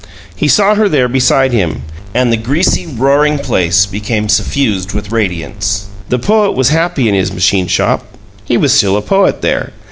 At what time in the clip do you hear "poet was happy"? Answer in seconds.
6.17-7.07